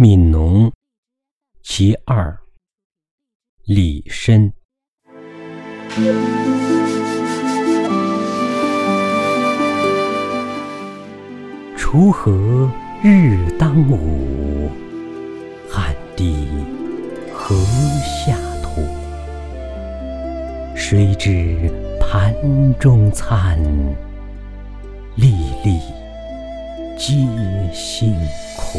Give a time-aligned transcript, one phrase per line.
[0.00, 0.70] 悯农
[1.60, 2.38] 其二
[3.64, 4.52] 李绅
[11.76, 12.70] 锄禾
[13.02, 14.70] 日当午
[15.68, 16.46] 汗滴
[17.34, 17.56] 禾
[18.04, 18.80] 下土。
[20.76, 21.68] 谁知
[22.00, 22.32] 盘
[22.78, 23.58] 中餐
[25.16, 25.34] 粒
[25.64, 25.80] 粒
[26.96, 27.16] 皆
[27.74, 28.14] 辛
[28.56, 28.78] 苦。